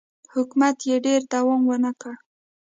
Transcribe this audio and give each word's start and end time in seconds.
حکومت 0.33 0.77
یې 0.89 0.97
ډېر 1.05 1.21
دوام 1.33 1.61
ونه 1.69 1.91
کړ. 2.01 2.13